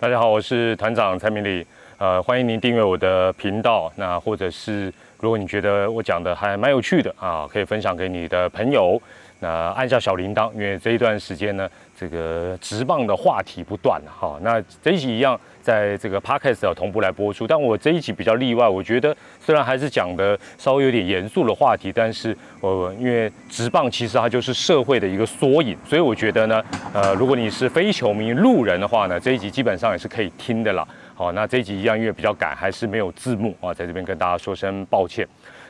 [0.00, 3.92] 大家好，我是团长蔡明礼，呃，欢迎您订阅我的频道。
[3.96, 8.96] 那或者是如果你觉得我讲的还蛮有趣的啊，可以分享给你的朋友。
[9.40, 14.38] 那按下小铃铛，因为这一段时间呢，这个直棒的话题不断哈。
[14.42, 17.46] 那这一集一样，在这个 podcast 要同步来播出。
[17.46, 30.86] 但我这一集比较例外，我觉得虽然还是讲的稍微有点严肃的话题，但是我因为直棒其实它就是社会的一个缩影，所以我觉得呢，呃，如果你是非球迷路人的话呢，这一集基本上也是可以听的啦。
[31.14, 35.26] 好，那这一集一样，因为比较赶，还是没有字幕啊，在这边跟大家说声抱歉。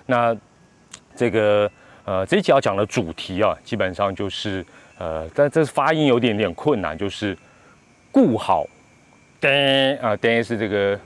[0.07, 0.37] 那
[1.17, 1.71] 这个。
[2.05, 4.65] 呃，这一集要讲的主题啊，基本上就是
[4.99, 7.37] 呃，但这发音有点点困难，就是
[8.11, 8.67] 顾好，
[9.41, 11.01] 噔啊噔是这个，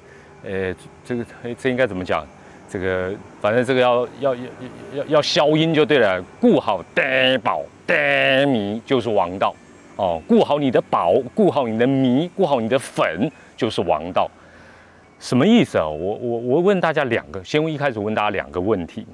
[0.44, 0.74] 呃，
[1.04, 1.24] 这个
[1.58, 2.26] 这应该怎么讲？
[2.70, 4.42] 这个反正这个要要要
[4.94, 9.54] 要要消音就对了，顾好噔宝噔米就是王道
[9.96, 14.26] 哦，顾好你的宝，顾好你的米，顾好你的粉就是王道，
[15.20, 15.86] 什么意思啊？
[15.86, 19.06] 我我我问大家两个，先一开始问大家两个问题。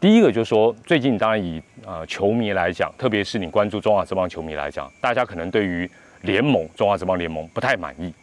[0.00, 5.90] 第一个就是说，最近当然以呃球迷来讲，特别是你关注中华职棒球迷来讲，大家可能对于
[6.22, 8.14] 联盟中华职棒联盟不太满意。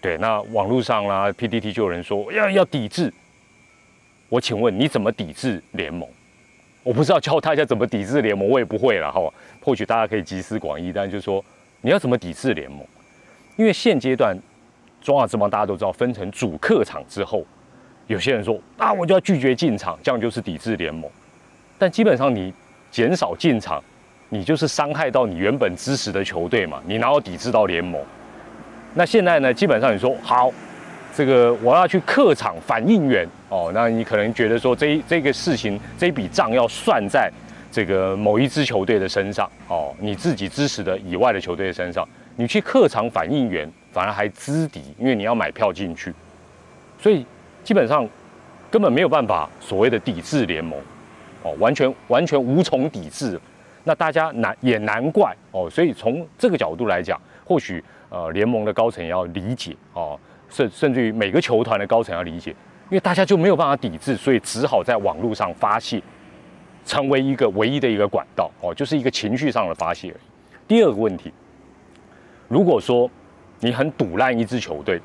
[0.00, 3.12] 对，那网络上啦，PDT 就有人说要要抵制。
[4.28, 6.08] 我请问你怎么抵制联盟？
[6.82, 9.20] 我不知道教大家怎么抵制联盟，我也不会了哈。
[9.62, 11.44] 或许大家可以集思广益，但就是说
[11.82, 12.84] 你要怎么抵制联盟？
[13.56, 14.36] 因为现阶段
[15.00, 17.46] 中华职棒大家都知道分成主客场之后。
[18.10, 21.08] 有些人说啊，我就要拒绝进场，这样就是抵制联盟。
[21.78, 22.52] 但基本上你
[22.90, 23.80] 减少进场，
[24.30, 26.82] 你就是伤害到你原本支持的球队嘛。
[26.84, 28.02] 你哪有抵制到联盟？
[28.94, 29.54] 那现在呢？
[29.54, 30.50] 基本上你说好，
[31.14, 33.70] 这个我要去客场反应援哦。
[33.72, 37.30] 那你可能觉得说这这个事情这笔账要算在
[37.70, 46.12] 这个某一支球队的身上哦，你自己支持的以外的球队的身上，你去客场反应援反而还资敌，因为你要买票进去，
[47.00, 47.24] 所以。
[47.62, 48.08] 基本上
[48.70, 50.78] 根本没有办法所谓的抵制联盟，
[51.42, 53.40] 哦，完全完全无从抵制。
[53.84, 60.18] 那大家难也难怪哦，所以从这个角度来讲，或许呃联盟的高层要理解哦，
[60.50, 62.50] 甚甚至于每个球团的高层要理解，
[62.90, 66.02] 因为大家就没有办法抵制，所以只好在网络上发泄，
[66.84, 70.14] 成为一个唯一的一个管道哦，就是一个情绪上的发泄。
[70.68, 71.32] 第二个问题，
[72.48, 73.10] 如果说
[73.60, 75.00] 你很堵烂一支球队，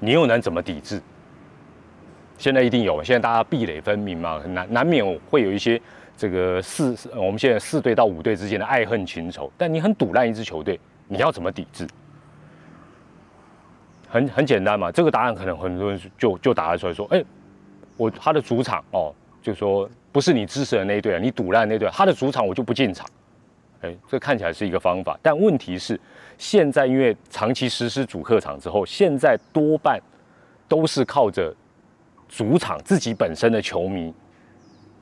[0.00, 1.00] 你又能怎么抵制？
[2.42, 5.80] 现在一定有，现在大家壁垒分明嘛，难难免会有一些
[6.16, 9.48] 这个四，我们现在四队到五队之间的爱恨情仇。
[9.56, 10.76] 但你很堵烂一支球队，
[11.06, 11.86] 你要怎么抵制？
[14.08, 17.22] 很很简单嘛，这个答案可能很多人就就答得出来，说，哎，
[17.96, 23.06] 我他的主场哦，就说不是你支持的那一队啊，你堵烂那队，他的主场我就不进场。
[23.82, 25.96] 哎，这看起来是一个方法，但问题是，
[26.36, 30.00] 现在因为长期实施主客场之后，现在多半
[30.66, 31.54] 都是靠着。
[32.34, 34.10] 主场自己本身的球迷，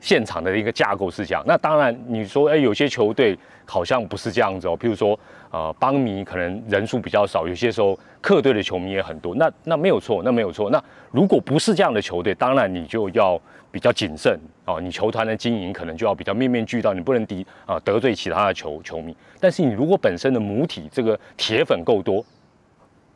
[0.01, 1.45] 现场的一个架构是这样。
[1.47, 4.77] 那当然，你说，哎，有些球队好像不是这样子哦。
[4.77, 5.17] 譬如说，
[5.53, 9.33] 呃，邦迷可能人数比较少，有些时候客队的球迷也很多。
[9.37, 10.71] 那那没有错，那没有错。
[10.71, 10.83] 那
[11.13, 13.41] 如果不是这样的球队，当然你就要
[13.71, 14.81] 比较谨慎哦。
[14.81, 19.17] 你球团的经营可能就要比较面面俱到，你不能敌啊得罪其他的球球迷。
[19.39, 22.25] 但是你如果本身的母体这个铁粉够多，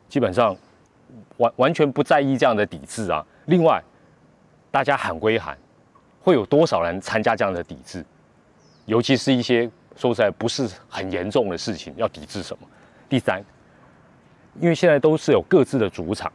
[0.07, 0.55] 基本上
[1.35, 3.21] 完完全不在意这样的抵制啊。
[3.47, 3.83] 另外。
[4.75, 5.57] 大家喊归喊，
[6.19, 8.05] 会有多少人参加这样的抵制？
[8.85, 12.67] 尤其是一些说实在不是很严重的事情，要抵制什么？
[13.07, 13.41] 第三，
[14.59, 16.29] 因为现在都是有各自的主场，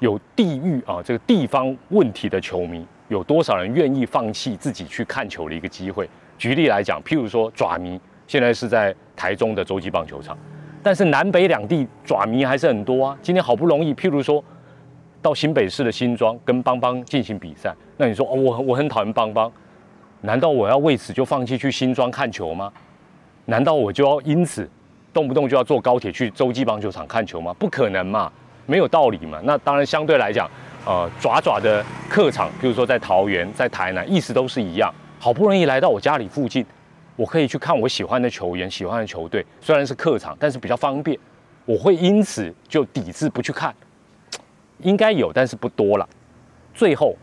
[0.00, 6.10] 有地域啊这个地方问题的球迷，有多少人愿意放弃自己去看球的一个机会？
[6.36, 10.36] 举例来讲，譬如说爪迷现在是在台中的洲际棒球场，
[10.82, 13.16] 但是南北两地爪迷还是很多啊。
[13.22, 14.44] 今天好不容易，譬如说。
[15.24, 19.50] 到新北市的新庄跟邦邦进行比赛，那你说哦，我我很讨厌邦邦，
[20.20, 22.70] 难道我要为此就放弃去新庄看球吗？
[23.46, 24.68] 难道我就要因此
[25.14, 27.54] 动不动就要坐高铁去洲际棒球场看球吗？
[27.54, 28.30] 不可能嘛，
[28.66, 29.40] 没有道理嘛。
[29.44, 30.46] 那当然相对来讲，
[30.84, 34.92] 呃，爪爪的客场，比如说在桃园、在台南，意思都是一样。
[35.18, 36.62] 好不容易来到我家里附近，
[37.16, 41.18] 我可以去看我喜欢的球员、喜欢的球队，虽然是客场，但是比较方便。
[41.64, 43.74] 我会因此就抵制不去看。
[44.78, 46.08] 应该有，但是不多了。
[46.74, 47.16] 最后，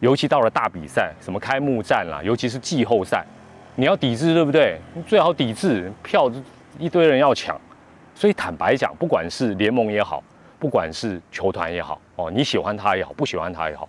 [0.00, 3.24] 尤其到了大比赛，什么开幕战啦，尤其是季后赛，
[3.76, 4.78] 你要抵制，对不对？
[5.06, 6.30] 最好抵制，票
[6.78, 7.60] 一堆人要抢。
[8.14, 10.22] 所以坦白讲，不管是联盟也好，
[10.58, 13.88] 不管是球团也好，哦，你喜欢他也好，不喜欢他也好，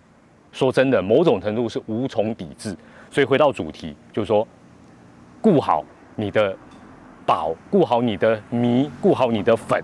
[0.51, 2.75] 说真的，某种程度是无从抵制。
[3.11, 4.47] 所以回到主题，就是说，
[5.39, 6.55] 顾好你的
[7.25, 9.83] 宝，顾好你的迷，顾好你的粉。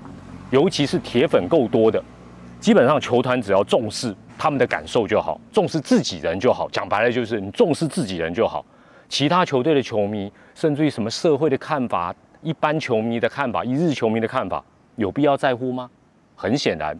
[0.50, 2.04] 尤其是铁粉够多的，
[2.60, 6.70] 基本上球团只要重视他们的感受就好，重视自己人就好。
[6.70, 8.66] 讲白了就是你重视自己人就好，
[9.08, 14.64] 其他球队的球迷，甚至于什么社会的看法、一般球迷的看法、一日球迷的看法，
[14.98, 15.90] 有必要在乎吗？
[16.36, 17.00] 很显然，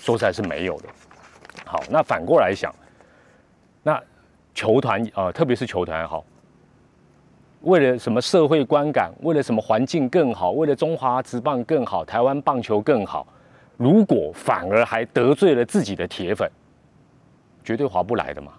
[0.00, 0.88] 说实在是没有的。
[1.64, 2.74] 好，那反过来想，
[3.82, 4.00] 那
[4.52, 6.24] 球团啊，特别是球团好。
[7.62, 9.12] 为了什么社会观感？
[9.22, 10.50] 为了什么环境更好？
[10.50, 13.24] 为了中华职棒更好，台湾棒球更好？
[13.76, 16.50] 如果反而还得罪了自己的铁粉，
[17.64, 18.52] 绝对划不来的嘛，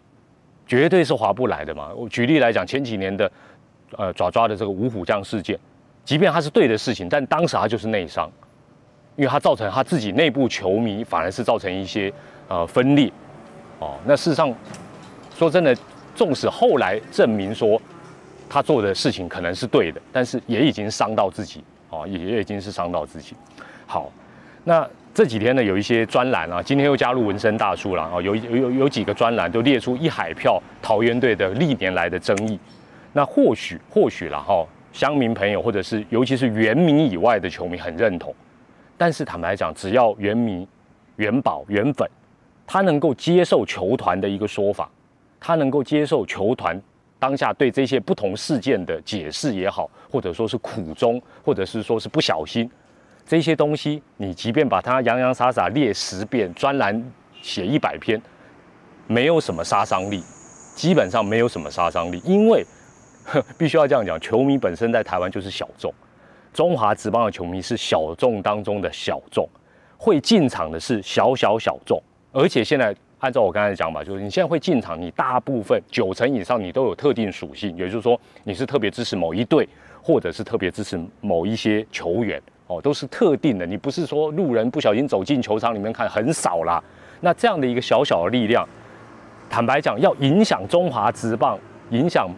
[0.65, 1.92] 绝对是划不来的嘛。
[1.95, 3.31] 我举例来讲，前几年的
[3.98, 5.57] 呃爪爪的这个五虎将事件，
[6.04, 8.31] 即便他是对的事情，但当时他就是内伤，
[9.15, 12.12] 因为他造成他自己内部球迷反而是造成一些
[12.48, 13.12] 呃分裂。
[13.80, 14.54] 哦，那事实上
[15.36, 15.75] 说真的，
[16.16, 17.81] 纵使后来证明说。
[18.50, 23.36] 他做的事情可能是对的，但是也已经伤到自己哦，也已经是伤到自己。
[23.88, 24.12] 好，
[24.63, 32.60] 那这几天呢，有一些专栏啊，今天又加入纹身大叔了啊，有有有有几个专栏都列出一海票桃园队的历年来的争议。
[33.12, 38.33] 那或许或许了哈，乡民朋友或者是尤其是原民以外的球迷很认同，
[38.98, 40.68] 但是坦白讲，只要原民、
[41.18, 42.09] 元宝、原粉，
[42.66, 44.89] 他能够接受球团的一个说法，
[45.39, 46.81] 他能够接受球团。
[47.19, 52.69] 当下对这些不同事件的解释也好，或者说是苦衷，或者是说是不小心，
[53.25, 57.12] 这些东西，你即便把它洋洋洒洒列十遍，专栏
[57.42, 58.22] 写一百篇，
[59.08, 60.24] 没有什么杀伤力，
[60.75, 62.66] 基本上没有什么杀伤力，因为
[63.24, 65.94] 呵 必须要这样讲，球迷本身在台湾就是小众，
[66.54, 69.48] 中华职棒的球迷是小众当中的小众，
[69.98, 72.96] 会进场的是小小小众，而且现在。
[73.19, 79.66] 按照我刚才讲吧，就是你现在会进场，你大部分九成以上你都有特定属性，也就是说你是特别支持某一队，
[80.02, 82.42] 或者是特别支持某一些球员
[82.78, 83.66] 哦，都是特定的。
[83.66, 86.81] 你不是说路人不小心走进球场里面看很少啦。
[87.22, 88.68] 那这样的一个小小的力量，
[89.50, 91.58] 坦白讲，要影响中华职棒，
[91.92, 92.30] 影响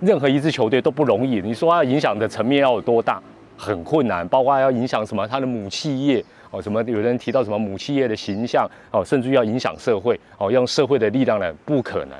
[0.00, 1.40] 任何一支球队都不容易。
[1.40, 3.20] 你说要影响的层面要有多大，
[3.56, 6.24] 很困难，包括要影响什么，他的母企业。
[6.52, 11.52] 哦，什么有人提到什么母企业的形象哦，甚至要影响社会哦，用社会的力量呢？
[11.64, 12.18] 不可能，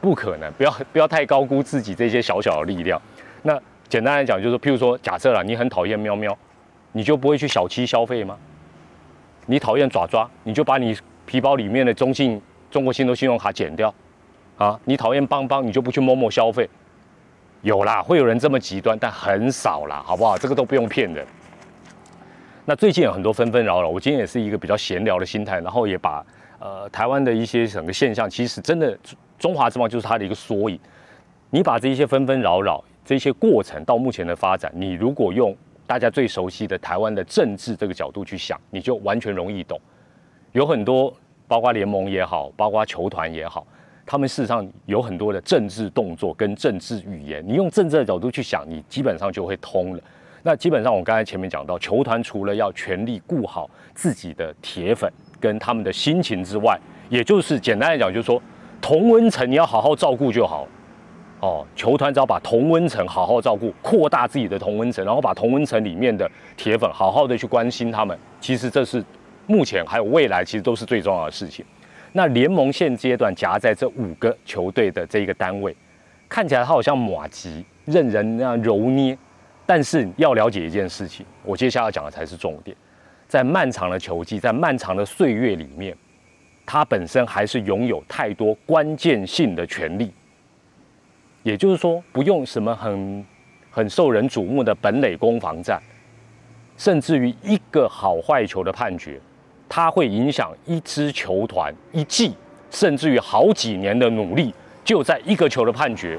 [0.00, 3.02] 不可能，不要不要太高估自己这些小小的力量。
[3.42, 6.38] 那简单来讲，就是譬如说，假设了你很讨厌喵喵，
[6.92, 8.38] 你就不会去小七消费吗？
[9.46, 10.96] 你讨厌爪爪，你就把你
[11.26, 12.40] 皮包里面的中信
[12.70, 13.92] 中国信托信用卡剪掉
[14.56, 14.78] 啊？
[14.84, 16.68] 你讨厌邦邦，你就不去某某消费？
[17.62, 20.36] 有啦，会有人这么极端，但很少啦，好不好？
[20.36, 21.26] 这个都不用骗人。
[22.64, 26.24] 那最近有很多纷纷扰扰，我今天也是一个比较闲聊的心态，然后也把
[26.60, 28.96] 呃台湾的一些整个现象，其实真的
[29.38, 30.78] 中华之邦就是它的一个缩影。
[31.50, 35.56] 你把这一些纷纷扰扰这些过程到目前的发展，你如果用
[35.92, 39.78] 大家最熟悉的台湾的政治这个角度去想，你就完全容易懂。
[40.52, 41.14] 有很多
[41.46, 43.66] 包括联盟也好，包括球团也好，
[44.06, 50.02] 他们事实上有很多的政治动作跟政治语言，你用政治的角度去想，你基本上就会通了。
[50.42, 56.80] 那基本上，我刚才前面讲到，球团除了要全力顾好自己的铁粉跟他们的心情之外，
[57.10, 58.42] 也就是简单来讲，就是说
[58.80, 60.66] 同温层你要好好照顾就好。
[61.42, 69.04] 哦，球团只要把同温层好好照顾，扩大自己的同温层，然后把同温层里面的铁粉好好的去关心他们，其实这是
[69.48, 71.64] 目前还有未来，其实都是最重要的事情。
[72.12, 75.74] 那联盟现阶段夹在这五个球队的这一个单位，
[76.28, 79.18] 看起来它好像马吉任人那样揉捏。
[79.66, 82.76] 但是要了解一件事情，我接下来要讲的才是重点。
[83.26, 85.96] 在漫长的球季，在漫长的岁月里面，
[86.64, 90.12] 他本身还是拥有太多关键性的权利。
[91.42, 93.24] 也就是说，不用什么很
[93.70, 95.80] 很受人瞩目的本垒攻防战，
[96.76, 99.20] 甚至于一个好坏球的判决，
[99.68, 102.34] 它会影响一支球团一季，
[102.70, 106.18] 甚至于好几年的努力，就在一个球的判决。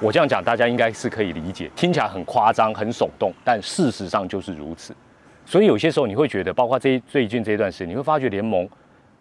[0.00, 4.94] 我这样讲，大家应该是可以理解，听起来很夸张、很耸动，但事实上就是如此。
[5.46, 8.68] 所以有些时候你会觉得，包括这最近这段时间，你会发觉联盟，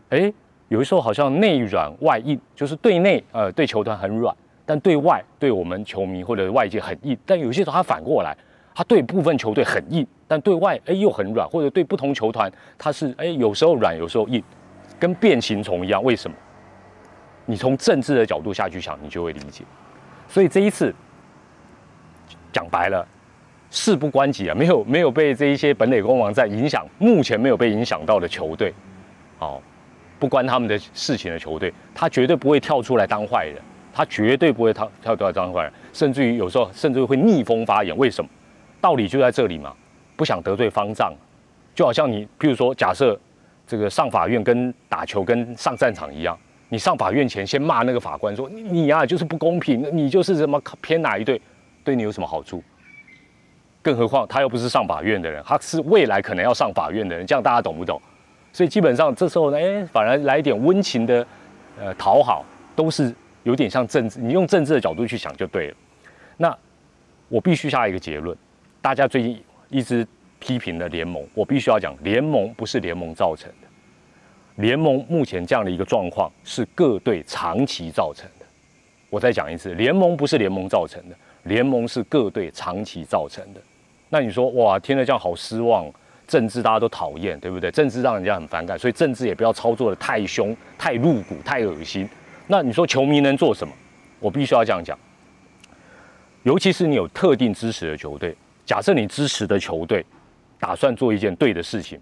[0.09, 0.33] 哎，
[0.69, 7.17] 有的时候好像内软外硬，就是对内呃对球团很软，但对外对我们球迷或者外界很硬。
[7.25, 8.35] 但有些时候他反过来，
[8.73, 14.43] 他对部分球队很硬，但对外哎又很软，或者对不同球团他是哎有时候软，有时候硬，
[14.99, 16.03] 跟变形虫一样。
[16.03, 16.35] 为什么？
[17.45, 19.65] 你从政治的角度下去想，你就会理解。
[20.29, 20.95] 所以这一次
[22.53, 23.05] 讲白了，
[23.69, 28.73] 事不关己啊，没有没有被这一些本垒攻王在影响，目前没有被影响到的球队，
[29.39, 29.61] 哦，
[30.19, 33.61] 不关他们的事情的球队，他绝对不会跳出来当坏人，
[33.93, 37.95] 他绝对不会跳跳出来当坏人，甚至于有时候甚至会逆风发言。
[37.95, 38.29] 为什么？
[38.81, 39.73] 道理就在这里嘛，
[40.17, 41.13] 不想得罪方丈，
[41.73, 43.17] 就好像你，譬如说，假设
[43.65, 46.37] 这个上法院跟打球跟上战场一样，
[46.69, 51.39] 你上法院前先骂那个法官说你你呀就是不公平，你就是什么偏哪一队，
[51.83, 52.61] 对你有什么好处？
[53.81, 58.01] 更何况他又不是上法院的人，他是未来可能要上法院的人，这样大家懂不懂？
[58.51, 61.25] 所以基本上这时候呢，哎，反而来一点温情的，
[61.79, 62.45] 呃，讨好，
[62.75, 65.75] 都是有点像政治，你用政治的角度去想就对了。
[66.37, 66.57] 那
[67.29, 68.37] 我必须下一个结论，
[68.81, 70.07] 大家最近一直。
[70.45, 73.67] 批评的联盟，我必须要讲，联盟不是联盟造成的。
[74.57, 78.45] 联盟目前这样的一个状况是各队长期造成的。
[79.09, 83.61] 我再讲一次，联盟不是联盟造成的，联盟是各队长期造成的。
[84.09, 85.89] 那你说，哇，听了这样好失望，
[86.27, 87.71] 政治大家都讨厌，对不对？
[87.71, 92.09] 政治让人家很反感，所以政治也不要操作的太凶、太露骨、太恶心。
[92.47, 93.73] 那你说球迷能做什么？
[94.19, 94.97] 我必须要这样讲，
[96.43, 98.35] 尤其是你有特定支持的球队，
[98.65, 100.05] 假设你支持的球队。
[100.59, 101.99] 打算做一件对的事情，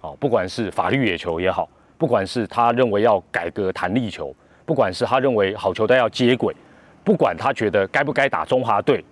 [0.00, 4.32] 啊，不管是法律野球也好，不管是他认为要改革弹力球，
[4.64, 6.54] 不管是他认为好球队要接轨，
[7.02, 9.04] 不管他觉得该不该打中华队，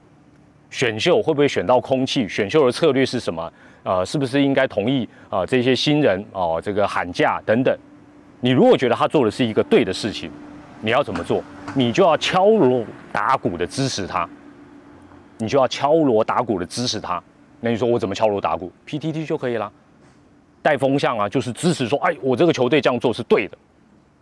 [0.71, 3.53] 选秀会不会选到空气，选秀的策略是什么？
[3.83, 7.77] 呃，是不是应该同意啊这些新人哦这个喊价等等？
[8.41, 10.31] 你如果觉得他做的是一个对的事情，
[10.81, 11.43] 你要怎么做？
[11.75, 14.29] 你就要敲锣打鼓的支持他，
[15.39, 17.23] 你就要敲锣打鼓的支持他。
[17.61, 19.71] 那你说我怎么敲锣打鼓？PTT 就可以啦，
[20.63, 23.57] 带风向啊，就是支持说，哎，我这个球队这样做是对的。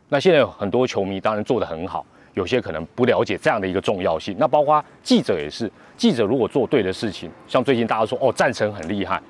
[0.08, 4.36] 那现在有很多球迷当然做得很好，有些可能不了解这样的一个重要性。
[4.38, 9.20] 那包括记者也是，记者如果做对的事情，像最近大家说，哦，战神很厉害，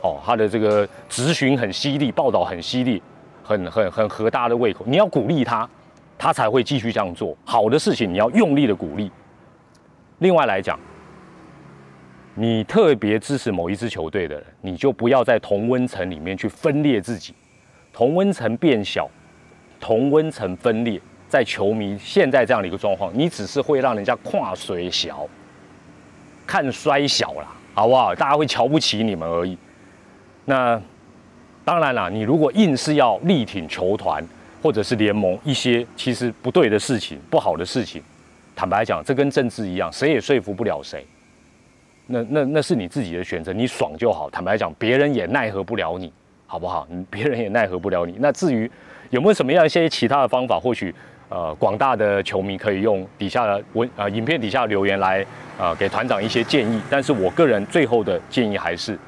[0.00, 3.02] 哦，他的这个咨询很犀利，报道很犀利，
[3.42, 5.68] 很很很合大家的胃口，你要鼓励他，
[6.22, 7.36] 他才会继续这样做。
[7.44, 9.10] 好的事情你要用力的鼓励。
[10.20, 10.78] 另外来讲。
[12.34, 17.34] 你特别支持某一支球队的人，你就不要在同温层里面去分裂自己，
[17.92, 19.06] 同温层变小，
[19.78, 20.98] 同温层分裂，
[21.28, 25.28] 在球迷现在这样的一个状况，你只是会让人家跨水小，
[26.46, 28.14] 看衰小了，好不好？
[28.14, 29.58] 大家会瞧不起你们而已。
[30.46, 30.80] 那
[31.66, 34.26] 当然了，你如果硬是要力挺球团
[34.62, 38.00] 或者是联盟一些其实不对的事情、不好的事情，
[38.54, 41.04] 坦白讲，这跟政治一样，谁也说服不了谁。
[42.06, 44.30] 那那那是你自己的选择，你爽就好。
[44.30, 46.12] 坦白讲，别人也奈何不了你，
[46.46, 46.86] 好不好？
[46.88, 48.16] 你 别人也奈何不了你。
[48.18, 48.70] 那至于
[49.10, 50.94] 有没有什么样一些其他的方法，或许
[51.28, 55.24] 呃广大的球迷可以用底下的文呃影片底下留言来
[55.58, 56.80] 呃给团长一些建议。
[56.90, 58.98] 但是我个人最后的建议还是，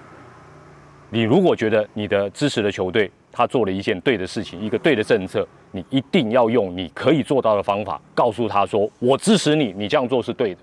[1.11, 10.60] 你如果觉得你的支持的球队他做了一件对的事情，一个对的政策，你一定要用你可以做到的方法，告诉他说我支持你，你这样做是对的。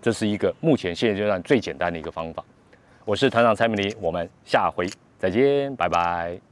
[0.00, 2.42] 这是一个目前现阶段最简单的一个方法。
[3.04, 6.45] 我是团长蔡明黎，我们下回再见，拜拜。